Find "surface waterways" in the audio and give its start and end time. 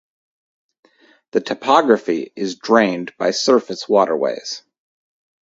3.29-4.63